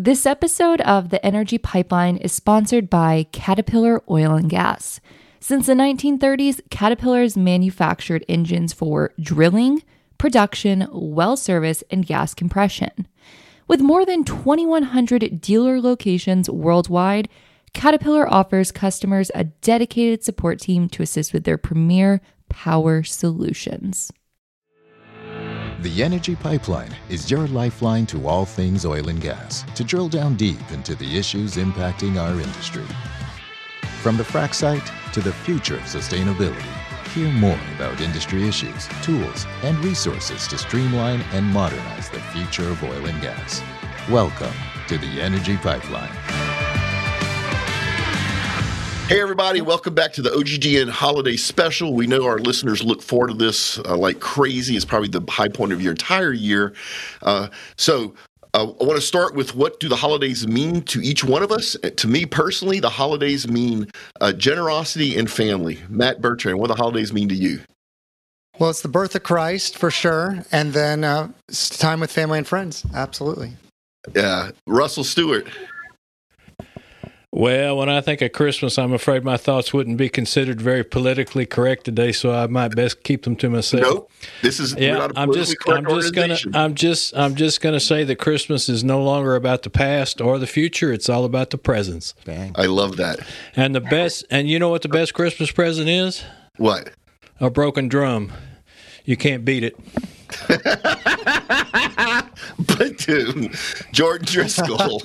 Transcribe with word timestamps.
This 0.00 0.26
episode 0.26 0.80
of 0.82 1.08
The 1.08 1.26
Energy 1.26 1.58
Pipeline 1.58 2.18
is 2.18 2.32
sponsored 2.32 2.88
by 2.88 3.26
Caterpillar 3.32 4.00
Oil 4.08 4.36
and 4.36 4.48
Gas. 4.48 5.00
Since 5.40 5.66
the 5.66 5.74
1930s, 5.74 6.60
Caterpillar 6.70 7.22
has 7.22 7.36
manufactured 7.36 8.24
engines 8.28 8.72
for 8.72 9.12
drilling, 9.20 9.82
production, 10.16 10.86
well 10.92 11.36
service, 11.36 11.82
and 11.90 12.06
gas 12.06 12.32
compression. 12.32 13.08
With 13.66 13.80
more 13.80 14.06
than 14.06 14.22
2,100 14.22 15.40
dealer 15.40 15.80
locations 15.80 16.48
worldwide, 16.48 17.28
Caterpillar 17.74 18.32
offers 18.32 18.70
customers 18.70 19.32
a 19.34 19.42
dedicated 19.42 20.22
support 20.22 20.60
team 20.60 20.88
to 20.90 21.02
assist 21.02 21.32
with 21.32 21.42
their 21.42 21.58
premier 21.58 22.20
power 22.48 23.02
solutions. 23.02 24.12
The 25.80 26.02
Energy 26.02 26.34
Pipeline 26.34 26.92
is 27.08 27.30
your 27.30 27.46
lifeline 27.46 28.04
to 28.06 28.26
all 28.26 28.44
things 28.44 28.84
oil 28.84 29.10
and 29.10 29.20
gas 29.20 29.62
to 29.76 29.84
drill 29.84 30.08
down 30.08 30.34
deep 30.34 30.72
into 30.72 30.96
the 30.96 31.16
issues 31.16 31.54
impacting 31.54 32.20
our 32.20 32.32
industry. 32.32 32.84
From 34.02 34.16
the 34.16 34.24
frac 34.24 34.54
site 34.54 34.90
to 35.12 35.20
the 35.20 35.32
future 35.32 35.76
of 35.76 35.82
sustainability, 35.82 36.66
hear 37.14 37.30
more 37.30 37.60
about 37.76 38.00
industry 38.00 38.48
issues, 38.48 38.88
tools, 39.04 39.46
and 39.62 39.78
resources 39.84 40.48
to 40.48 40.58
streamline 40.58 41.20
and 41.30 41.46
modernize 41.46 42.10
the 42.10 42.18
future 42.32 42.68
of 42.68 42.82
oil 42.82 43.06
and 43.06 43.22
gas. 43.22 43.62
Welcome 44.10 44.54
to 44.88 44.98
the 44.98 45.20
Energy 45.22 45.56
Pipeline. 45.58 46.10
Hey, 49.08 49.22
everybody, 49.22 49.62
welcome 49.62 49.94
back 49.94 50.12
to 50.12 50.20
the 50.20 50.28
OGGN 50.28 50.90
Holiday 50.90 51.36
Special. 51.36 51.94
We 51.94 52.06
know 52.06 52.26
our 52.26 52.38
listeners 52.38 52.84
look 52.84 53.00
forward 53.00 53.28
to 53.28 53.34
this 53.34 53.78
uh, 53.78 53.96
like 53.96 54.20
crazy. 54.20 54.76
It's 54.76 54.84
probably 54.84 55.08
the 55.08 55.22
high 55.30 55.48
point 55.48 55.72
of 55.72 55.80
your 55.80 55.92
entire 55.92 56.34
year. 56.34 56.74
Uh, 57.22 57.48
so, 57.76 58.14
uh, 58.52 58.64
I 58.64 58.84
want 58.84 58.96
to 58.96 59.00
start 59.00 59.34
with 59.34 59.54
what 59.54 59.80
do 59.80 59.88
the 59.88 59.96
holidays 59.96 60.46
mean 60.46 60.82
to 60.82 61.00
each 61.00 61.24
one 61.24 61.42
of 61.42 61.50
us? 61.50 61.74
To 61.96 62.06
me 62.06 62.26
personally, 62.26 62.80
the 62.80 62.90
holidays 62.90 63.48
mean 63.48 63.90
uh, 64.20 64.34
generosity 64.34 65.16
and 65.16 65.30
family. 65.30 65.78
Matt 65.88 66.20
Bertrand, 66.20 66.58
what 66.58 66.66
do 66.66 66.74
the 66.74 66.78
holidays 66.78 67.10
mean 67.10 67.30
to 67.30 67.34
you? 67.34 67.60
Well, 68.58 68.68
it's 68.68 68.82
the 68.82 68.88
birth 68.88 69.14
of 69.14 69.22
Christ 69.22 69.78
for 69.78 69.90
sure, 69.90 70.44
and 70.52 70.74
then 70.74 71.04
uh, 71.04 71.32
time 71.70 72.00
with 72.00 72.12
family 72.12 72.36
and 72.36 72.46
friends. 72.46 72.84
Absolutely. 72.92 73.52
Yeah, 74.14 74.50
Russell 74.66 75.04
Stewart. 75.04 75.48
Well, 77.38 77.76
when 77.76 77.88
I 77.88 78.00
think 78.00 78.20
of 78.20 78.32
Christmas, 78.32 78.78
I'm 78.78 78.92
afraid 78.92 79.22
my 79.22 79.36
thoughts 79.36 79.72
wouldn't 79.72 79.96
be 79.96 80.08
considered 80.08 80.60
very 80.60 80.82
politically 80.82 81.46
correct 81.46 81.84
today, 81.84 82.10
so 82.10 82.34
I 82.34 82.48
might 82.48 82.74
best 82.74 83.04
keep 83.04 83.22
them 83.22 83.36
to 83.36 83.48
myself. 83.48 83.82
Nope. 83.84 84.10
This 84.42 84.58
is 84.58 84.74
yeah. 84.74 85.06
I'm 85.14 85.32
just 85.32 85.56
I'm 85.68 85.84
just 85.86 86.12
gonna 86.16 86.36
I'm 86.52 86.74
just 86.74 87.16
I'm 87.16 87.36
just 87.36 87.60
gonna 87.60 87.78
say 87.78 88.02
that 88.02 88.16
Christmas 88.16 88.68
is 88.68 88.82
no 88.82 89.00
longer 89.00 89.36
about 89.36 89.62
the 89.62 89.70
past 89.70 90.20
or 90.20 90.40
the 90.40 90.48
future. 90.48 90.92
It's 90.92 91.08
all 91.08 91.24
about 91.24 91.50
the 91.50 91.58
presents. 91.58 92.12
Bang. 92.24 92.50
I 92.56 92.66
love 92.66 92.96
that. 92.96 93.20
And 93.54 93.72
the 93.72 93.82
best 93.82 94.24
and 94.32 94.48
you 94.48 94.58
know 94.58 94.70
what 94.70 94.82
the 94.82 94.88
best 94.88 95.14
Christmas 95.14 95.52
present 95.52 95.88
is? 95.88 96.24
What? 96.56 96.90
A 97.38 97.50
broken 97.50 97.86
drum. 97.86 98.32
You 99.04 99.16
can't 99.16 99.44
beat 99.44 99.62
it. 99.62 99.76
but 102.66 102.98
dude, 102.98 103.54
Jordan 103.92 104.26
Driscoll. 104.26 105.02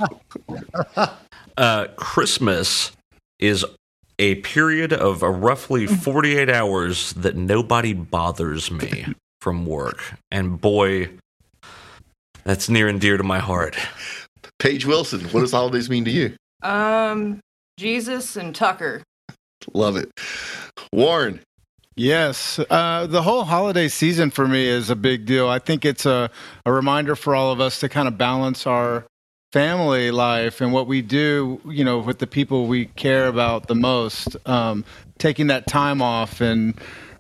uh, 1.58 1.88
Christmas 1.96 2.92
is 3.40 3.66
a 4.20 4.36
period 4.36 4.94
of 4.94 5.24
uh, 5.24 5.30
roughly 5.30 5.88
48 5.88 6.50
hours 6.50 7.14
that 7.14 7.36
nobody 7.36 7.94
bothers 7.94 8.72
me 8.72 9.06
from 9.42 9.66
work. 9.66 10.14
And 10.32 10.60
boy, 10.60 11.10
that's 12.44 12.70
near 12.70 12.88
and 12.88 13.02
dear 13.02 13.18
to 13.18 13.24
my 13.24 13.40
heart. 13.40 13.76
Paige 14.60 14.86
Wilson, 14.86 15.22
what 15.26 15.42
does 15.42 15.52
holidays 15.52 15.90
mean 15.90 16.06
to 16.06 16.12
you? 16.12 16.36
Um, 16.62 17.40
Jesus 17.78 18.36
and 18.36 18.56
Tucker. 18.56 19.04
Love 19.74 19.98
it. 19.98 20.12
Warren. 20.92 21.42
Yes, 21.96 22.60
uh, 22.72 23.06
the 23.06 23.22
whole 23.22 23.44
holiday 23.44 23.88
season 23.88 24.32
for 24.32 24.48
me 24.48 24.66
is 24.66 24.90
a 24.90 24.96
big 24.96 25.26
deal. 25.26 25.48
I 25.48 25.60
think 25.60 25.86
it's 25.86 26.08
a, 26.08 26.32
a 26.66 26.72
reminder 26.72 27.16
for 27.16 27.36
all 27.36 27.52
of 27.52 27.62
us 27.62 27.80
to 27.82 27.90
kind 27.90 28.08
of 28.08 28.18
balance 28.18 28.66
our 28.66 29.06
family 29.54 30.10
life 30.10 30.62
and 30.62 30.74
what 30.74 30.88
we 30.88 31.00
do, 31.00 31.62
you 31.66 31.84
know, 31.84 32.00
with 32.00 32.18
the 32.18 32.26
people 32.26 32.66
we 32.66 32.88
care 32.88 33.28
about 33.28 33.68
the 33.68 33.76
most, 33.76 34.36
um, 34.48 34.84
taking 35.20 35.46
that 35.46 35.68
time 35.68 36.02
off 36.02 36.42
and 36.42 36.74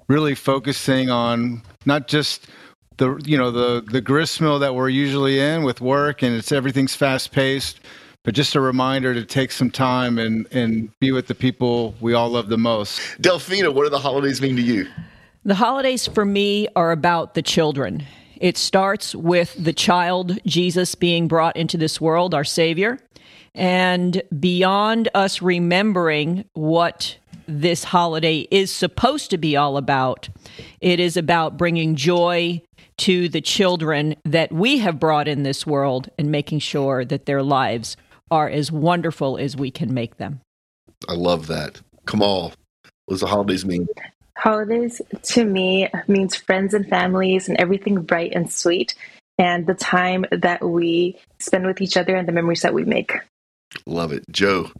really 0.07 0.33
focusing 0.33 1.11
on 1.11 1.61
not 1.85 2.07
just 2.07 2.47
the 2.97 3.21
you 3.23 3.37
know 3.37 3.51
the 3.51 3.83
the 3.91 4.01
gristmill 4.01 4.59
that 4.59 4.73
we're 4.73 4.89
usually 4.89 5.39
in 5.39 5.63
with 5.63 5.79
work 5.79 6.21
and 6.21 6.35
it's 6.35 6.51
everything's 6.51 6.95
fast 6.95 7.31
paced 7.31 7.79
but 8.23 8.35
just 8.35 8.53
a 8.53 8.59
reminder 8.59 9.13
to 9.13 9.25
take 9.25 9.51
some 9.51 9.71
time 9.71 10.17
and 10.17 10.47
and 10.51 10.89
be 10.99 11.11
with 11.11 11.27
the 11.27 11.35
people 11.35 11.95
we 12.01 12.13
all 12.13 12.29
love 12.29 12.49
the 12.49 12.57
most. 12.57 12.99
Delphina 13.21 13.73
what 13.73 13.83
do 13.83 13.89
the 13.89 13.99
holidays 13.99 14.41
mean 14.41 14.55
to 14.55 14.61
you? 14.61 14.87
The 15.45 15.55
holidays 15.55 16.07
for 16.07 16.25
me 16.25 16.67
are 16.75 16.91
about 16.91 17.35
the 17.35 17.41
children 17.41 18.05
it 18.43 18.57
starts 18.57 19.15
with 19.15 19.55
the 19.57 19.71
child, 19.71 20.37
Jesus, 20.45 20.95
being 20.95 21.29
brought 21.29 21.55
into 21.55 21.77
this 21.77 22.01
world, 22.01 22.35
our 22.35 22.43
Savior. 22.43 22.99
And 23.55 24.21
beyond 24.37 25.07
us 25.15 25.41
remembering 25.41 26.43
what 26.51 27.15
this 27.47 27.85
holiday 27.85 28.45
is 28.51 28.69
supposed 28.69 29.29
to 29.29 29.37
be 29.37 29.55
all 29.55 29.77
about, 29.77 30.27
it 30.81 30.99
is 30.99 31.15
about 31.15 31.55
bringing 31.55 31.95
joy 31.95 32.61
to 32.97 33.29
the 33.29 33.39
children 33.39 34.13
that 34.25 34.51
we 34.51 34.79
have 34.79 34.99
brought 34.99 35.29
in 35.29 35.43
this 35.43 35.65
world 35.65 36.09
and 36.19 36.29
making 36.29 36.59
sure 36.59 37.05
that 37.05 37.25
their 37.25 37.43
lives 37.43 37.95
are 38.29 38.49
as 38.49 38.73
wonderful 38.73 39.37
as 39.37 39.55
we 39.55 39.71
can 39.71 39.93
make 39.93 40.17
them. 40.17 40.41
I 41.07 41.13
love 41.13 41.47
that. 41.47 41.79
Kamal, 42.05 42.51
what 43.05 43.13
does 43.13 43.21
the 43.21 43.27
holidays 43.27 43.63
mean? 43.63 43.87
Holidays 44.37 45.01
to 45.21 45.45
me 45.45 45.89
means 46.07 46.35
friends 46.35 46.73
and 46.73 46.87
families 46.87 47.47
and 47.47 47.57
everything 47.59 48.01
bright 48.01 48.33
and 48.33 48.51
sweet, 48.51 48.95
and 49.37 49.67
the 49.67 49.73
time 49.73 50.25
that 50.31 50.63
we 50.63 51.17
spend 51.39 51.65
with 51.65 51.81
each 51.81 51.97
other 51.97 52.15
and 52.15 52.27
the 52.27 52.31
memories 52.31 52.61
that 52.61 52.73
we 52.73 52.83
make. 52.83 53.13
Love 53.85 54.11
it. 54.11 54.23
Joe. 54.29 54.71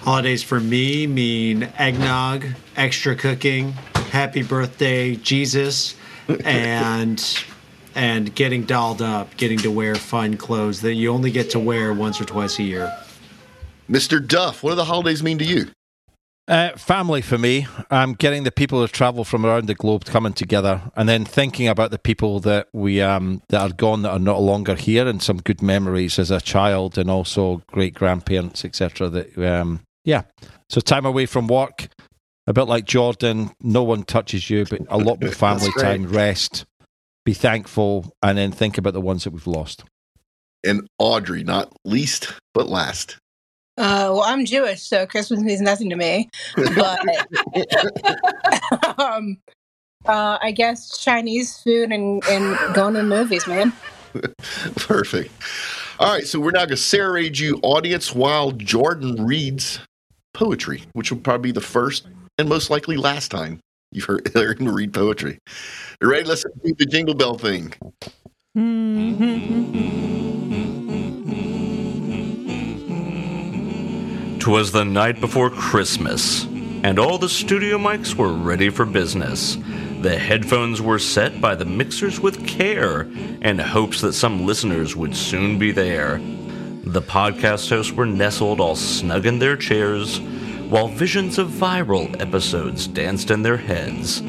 Holidays 0.00 0.42
for 0.42 0.60
me 0.60 1.06
mean 1.06 1.64
eggnog, 1.76 2.46
extra 2.76 3.14
cooking, 3.14 3.72
happy 4.10 4.42
birthday, 4.42 5.14
Jesus, 5.16 5.94
and 6.44 7.44
and 7.94 8.34
getting 8.34 8.64
dolled 8.64 9.02
up, 9.02 9.36
getting 9.36 9.58
to 9.58 9.70
wear 9.70 9.94
fun 9.94 10.36
clothes 10.36 10.80
that 10.82 10.94
you 10.94 11.10
only 11.10 11.30
get 11.30 11.50
to 11.50 11.58
wear 11.58 11.92
once 11.92 12.20
or 12.20 12.24
twice 12.24 12.58
a 12.58 12.62
year. 12.62 12.96
Mr. 13.90 14.24
Duff, 14.24 14.62
what 14.62 14.70
do 14.70 14.76
the 14.76 14.84
holidays 14.84 15.22
mean 15.22 15.38
to 15.38 15.44
you? 15.44 15.66
Uh, 16.50 16.76
family 16.76 17.22
for 17.22 17.38
me. 17.38 17.64
Um, 17.92 18.14
getting 18.14 18.42
the 18.42 18.50
people 18.50 18.80
who 18.80 18.88
travel 18.88 19.22
from 19.22 19.46
around 19.46 19.68
the 19.68 19.74
globe 19.74 20.04
coming 20.04 20.32
together, 20.32 20.82
and 20.96 21.08
then 21.08 21.24
thinking 21.24 21.68
about 21.68 21.92
the 21.92 21.98
people 21.98 22.40
that 22.40 22.66
we 22.72 23.00
um, 23.00 23.40
that 23.50 23.60
are 23.60 23.72
gone 23.72 24.02
that 24.02 24.10
are 24.10 24.18
no 24.18 24.36
longer 24.40 24.74
here, 24.74 25.06
and 25.06 25.22
some 25.22 25.36
good 25.36 25.62
memories 25.62 26.18
as 26.18 26.32
a 26.32 26.40
child, 26.40 26.98
and 26.98 27.08
also 27.08 27.62
great 27.68 27.94
grandparents, 27.94 28.64
etc. 28.64 29.08
That 29.08 29.38
um, 29.38 29.82
yeah. 30.04 30.22
So 30.68 30.80
time 30.80 31.06
away 31.06 31.26
from 31.26 31.46
work, 31.46 31.86
a 32.48 32.52
bit 32.52 32.64
like 32.64 32.84
Jordan. 32.84 33.52
No 33.60 33.84
one 33.84 34.02
touches 34.02 34.50
you, 34.50 34.66
but 34.68 34.80
a 34.88 34.98
lot 34.98 35.20
more 35.20 35.30
family 35.30 35.70
time, 35.78 36.08
rest, 36.08 36.66
be 37.24 37.32
thankful, 37.32 38.12
and 38.24 38.36
then 38.36 38.50
think 38.50 38.76
about 38.76 38.94
the 38.94 39.00
ones 39.00 39.22
that 39.22 39.32
we've 39.32 39.46
lost. 39.46 39.84
And 40.64 40.88
Audrey, 40.98 41.44
not 41.44 41.72
least 41.84 42.34
but 42.54 42.68
last. 42.68 43.18
Uh, 43.80 44.12
well, 44.12 44.24
I'm 44.26 44.44
Jewish, 44.44 44.82
so 44.82 45.06
Christmas 45.06 45.40
means 45.40 45.62
nothing 45.62 45.88
to 45.88 45.96
me. 45.96 46.28
But 46.54 47.00
um, 48.98 49.38
uh, 50.04 50.36
I 50.42 50.52
guess 50.52 50.98
Chinese 50.98 51.58
food 51.62 51.90
and, 51.90 52.22
and 52.28 52.74
going 52.74 52.92
to 52.92 53.00
the 53.00 53.06
movies, 53.06 53.46
man. 53.46 53.72
Perfect. 54.76 55.32
All 55.98 56.12
right, 56.12 56.26
so 56.26 56.38
we're 56.38 56.50
now 56.50 56.60
going 56.60 56.68
to 56.70 56.76
serenade 56.76 57.38
you, 57.38 57.58
audience, 57.62 58.14
while 58.14 58.52
Jordan 58.52 59.24
reads 59.24 59.80
poetry, 60.34 60.82
which 60.92 61.10
will 61.10 61.20
probably 61.20 61.48
be 61.48 61.52
the 61.52 61.62
first 61.62 62.06
and 62.36 62.50
most 62.50 62.68
likely 62.68 62.98
last 62.98 63.30
time 63.30 63.60
you've 63.92 64.04
heard 64.04 64.30
Aaron 64.36 64.68
read 64.68 64.92
poetry. 64.92 65.38
You 66.02 66.10
ready? 66.10 66.24
Let's 66.24 66.44
do 66.62 66.74
the 66.76 66.84
jingle 66.84 67.14
bell 67.14 67.38
thing. 67.38 67.72
Twas 74.40 74.72
the 74.72 74.86
night 74.86 75.20
before 75.20 75.50
Christmas, 75.50 76.44
and 76.82 76.98
all 76.98 77.18
the 77.18 77.28
studio 77.28 77.76
mics 77.76 78.14
were 78.14 78.32
ready 78.32 78.70
for 78.70 78.86
business. 78.86 79.58
The 80.00 80.18
headphones 80.18 80.80
were 80.80 80.98
set 80.98 81.42
by 81.42 81.54
the 81.54 81.66
mixers 81.66 82.20
with 82.20 82.46
care, 82.46 83.02
in 83.42 83.58
hopes 83.58 84.00
that 84.00 84.14
some 84.14 84.46
listeners 84.46 84.96
would 84.96 85.14
soon 85.14 85.58
be 85.58 85.72
there. 85.72 86.22
The 86.84 87.02
podcast 87.02 87.68
hosts 87.68 87.92
were 87.92 88.06
nestled 88.06 88.60
all 88.60 88.76
snug 88.76 89.26
in 89.26 89.40
their 89.40 89.58
chairs, 89.58 90.20
while 90.70 90.88
visions 90.88 91.36
of 91.38 91.50
viral 91.50 92.18
episodes 92.18 92.86
danced 92.86 93.30
in 93.30 93.42
their 93.42 93.58
heads. 93.58 94.22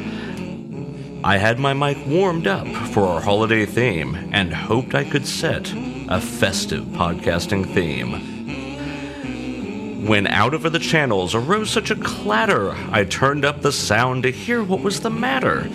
I 1.24 1.38
had 1.38 1.58
my 1.58 1.72
mic 1.72 2.06
warmed 2.06 2.48
up 2.48 2.68
for 2.68 3.08
our 3.08 3.22
holiday 3.22 3.66
theme 3.66 4.30
and 4.34 4.54
hoped 4.54 4.94
I 4.94 5.06
could 5.06 5.26
set 5.26 5.72
a 6.10 6.20
festive 6.20 6.84
podcasting 6.88 7.74
theme. 7.74 8.41
When 10.02 10.26
out 10.26 10.56
over 10.56 10.68
the 10.68 10.80
channels 10.80 11.36
arose 11.36 11.70
such 11.70 11.92
a 11.92 11.96
clatter, 11.96 12.72
I 12.92 13.04
turned 13.04 13.46
up 13.46 13.62
the 13.62 13.72
sound 13.72 14.24
to 14.24 14.32
hear 14.32 14.64
what 14.64 14.82
was 14.82 15.02
the 15.02 15.12
matter. 15.12 15.70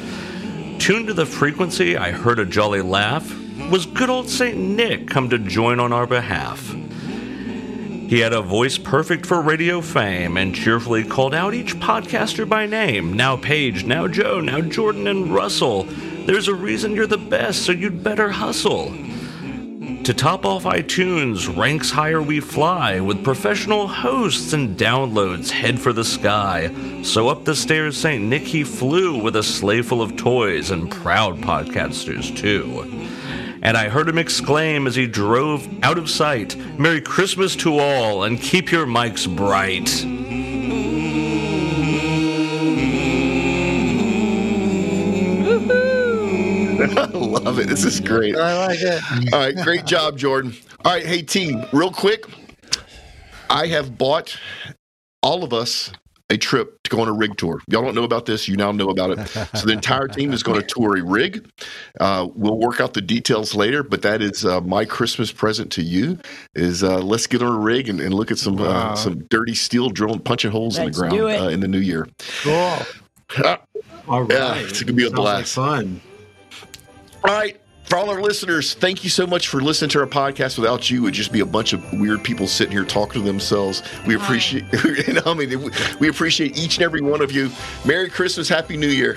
Tuned 0.81 1.07
to 1.07 1.15
the 1.15 1.25
frequency, 1.25 1.97
I 1.97 2.11
heard 2.11 2.41
a 2.41 2.45
jolly 2.45 2.83
laugh. 2.83 3.33
Was 3.71 3.87
good 3.87 4.11
old 4.11 4.29
St. 4.29 4.59
Nick 4.59 5.07
come 5.07 5.31
to 5.31 5.39
join 5.39 5.79
on 5.79 5.93
our 5.93 6.09
behalf? 6.09 6.73
He 6.73 8.19
had 8.19 8.33
a 8.33 8.43
voice 8.43 8.79
perfect 8.79 9.27
for 9.27 9.41
radio 9.41 9.81
fame 9.81 10.37
and 10.37 10.53
cheerfully 10.53 11.05
called 11.05 11.33
out 11.33 11.55
each 11.55 11.77
podcaster 11.77 12.49
by 12.49 12.67
name. 12.67 13.13
Now 13.13 13.37
Paige, 13.37 13.85
now 13.85 14.09
Joe, 14.09 14.41
now 14.41 14.61
Jordan 14.61 15.07
and 15.07 15.33
Russell. 15.33 15.85
There's 15.85 16.49
a 16.49 16.55
reason 16.55 16.97
you're 16.97 17.07
the 17.07 17.17
best, 17.17 17.63
so 17.63 17.71
you'd 17.71 18.03
better 18.03 18.31
hustle. 18.31 18.93
To 20.05 20.15
top 20.15 20.45
off 20.45 20.65
iTunes, 20.65 21.57
ranks 21.57 21.91
higher 21.91 22.23
we 22.23 22.41
fly, 22.41 23.01
with 23.01 23.25
professional 23.25 23.87
hosts 23.87 24.53
and 24.53 24.77
downloads 24.77 25.51
head 25.51 25.81
for 25.81 25.93
the 25.93 26.05
sky. 26.05 27.03
So 27.03 27.29
up 27.29 27.45
the 27.45 27.55
stairs 27.55 27.97
St. 27.97 28.23
Nick 28.23 28.43
he 28.43 28.65
flew 28.65 29.23
with 29.23 29.37
a 29.37 29.43
sleigh 29.43 29.83
full 29.83 30.03
of 30.03 30.17
toys 30.17 30.71
and 30.71 30.91
proud 30.91 31.39
podcasters 31.39 32.37
too 32.37 33.07
and 33.63 33.77
I 33.77 33.89
heard 33.89 34.09
him 34.09 34.19
exclaim 34.19 34.87
as 34.87 34.95
he 34.95 35.09
drove 35.09 35.69
out 35.83 35.99
of 35.99 36.09
sight 36.09 36.55
Merry 36.79 37.01
Christmas 37.01 37.57
to 37.57 37.79
all, 37.79 38.23
and 38.23 38.41
keep 38.41 38.71
your 38.71 38.87
mics 38.87 39.27
bright. 39.29 40.26
I 46.97 47.05
love 47.13 47.59
it. 47.59 47.69
This 47.69 47.85
is 47.85 48.01
great. 48.01 48.37
I 48.37 48.67
like 48.67 48.79
it. 48.81 49.33
All 49.33 49.41
right, 49.41 49.57
great 49.65 49.85
job, 49.87 50.19
Jordan. 50.19 50.55
All 50.85 50.93
right, 50.93 51.05
hey 51.07 51.23
team, 51.23 51.65
real 51.73 51.91
quick. 51.91 52.25
I 53.49 53.67
have 53.69 53.97
bought 53.97 54.37
all 55.23 55.45
of 55.45 55.53
us 55.53 55.93
a 56.29 56.37
trip 56.37 56.83
to 56.83 56.91
go 56.91 57.01
on 57.01 57.07
a 57.07 57.13
rig 57.13 57.37
tour. 57.37 57.61
Y'all 57.69 57.83
don't 57.83 57.95
know 57.95 58.03
about 58.03 58.27
this. 58.27 58.49
You 58.49 58.57
now 58.57 58.73
know 58.73 58.89
about 58.89 59.11
it. 59.17 59.29
So 59.57 59.65
the 59.67 59.73
entire 59.73 60.09
team 60.09 60.33
is 60.33 60.43
going 60.43 60.61
to 60.61 60.67
tour 60.67 60.97
a 60.97 61.03
rig. 61.05 61.49
Uh, 62.01 62.27
we'll 62.35 62.59
work 62.59 62.81
out 62.81 62.95
the 62.95 63.01
details 63.01 63.55
later, 63.55 63.85
but 63.85 64.03
that 64.03 64.21
is 64.23 64.45
uh, 64.45 64.61
my 64.63 64.85
Christmas 64.85 65.31
present 65.31 65.71
to 65.73 65.83
you. 65.83 66.19
Is 66.57 66.83
uh, 66.83 66.99
let's 66.99 67.29
get 67.29 67.43
on 67.43 67.55
a 67.55 67.59
rig 67.61 67.89
and, 67.89 68.01
and 68.01 68.13
look 68.13 68.33
at 68.33 68.39
some 68.39 68.59
uh, 68.61 68.65
Wow. 68.65 68.95
some 68.97 69.21
dirty 69.31 69.55
steel 69.55 69.89
drilling, 69.91 70.19
punching 70.19 70.51
holes 70.51 70.77
Let's 70.79 70.99
in 70.99 71.09
the 71.09 71.17
ground 71.17 71.41
uh, 71.45 71.49
in 71.49 71.61
the 71.61 71.69
new 71.69 71.79
year. 71.79 72.09
Cool. 72.43 72.79
All 74.09 74.23
right. 74.25 74.31
Yeah, 74.31 74.55
it's 74.57 74.83
gonna 74.83 74.93
be 74.95 75.05
a 75.05 75.07
Sounds 75.07 75.19
like 75.21 75.25
blast. 75.47 75.55
fun. 75.55 76.01
All 77.29 77.35
right. 77.35 77.61
For 77.85 77.97
all 77.97 78.11
our 78.11 78.21
listeners, 78.21 78.75
thank 78.75 79.05
you 79.05 79.11
so 79.11 79.29
much 79.29 79.47
for 79.47 79.61
listening 79.61 79.91
to 79.91 80.01
our 80.01 80.07
podcast. 80.07 80.59
Without 80.59 80.91
you, 80.91 80.99
it 80.99 81.01
would 81.03 81.15
just 81.15 81.31
be 81.31 81.39
a 81.39 81.47
bunch 81.47 81.73
of 81.73 81.93
weird 81.93 82.25
people 82.25 82.49
sitting 82.49 82.73
here 82.73 82.85
talking 82.85 83.23
to 83.23 83.27
themselves. 83.27 83.81
We 84.07 84.17
appreciate, 84.17 84.65
you 85.07 85.15
know, 85.15 85.23
I 85.25 85.35
mean, 85.35 85.71
we 86.01 86.09
appreciate 86.09 86.59
each 86.59 86.79
and 86.79 86.85
every 86.85 87.01
one 87.01 87.23
of 87.23 87.31
you. 87.31 87.49
Merry 87.85 88.11
Christmas, 88.11 88.49
Happy 88.49 88.77
New 88.77 88.89
Year. 88.89 89.15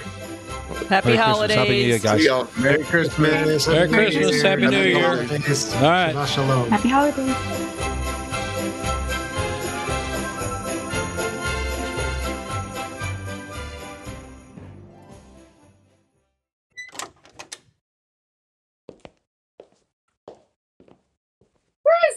Happy 0.88 0.90
Merry 0.90 1.02
Christmas, 1.02 1.20
holidays. 1.20 1.58
Happy 1.58 1.70
New 1.70 1.76
Year, 1.88 2.00
guys. 2.00 2.20
See 2.20 2.28
y'all. 2.28 2.48
Merry 2.60 2.84
Christmas. 2.84 3.68
Merry 3.68 3.90
Christmas, 3.90 4.42
Happy 4.44 4.68
New 4.68 4.84
Year. 4.84 5.02
Holidays. 5.02 5.74
All 5.74 5.82
right. 5.82 6.16
Shabbat 6.16 6.28
Shalom. 6.28 6.70
Happy 6.70 6.90
holidays. 6.90 7.99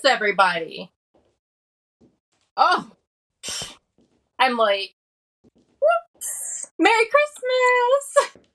Everybody? 0.04 0.90
Oh, 2.56 2.90
I'm 4.38 4.58
late. 4.58 4.92
Whoops. 5.80 6.70
Merry 6.78 7.06
Christmas. 7.06 8.51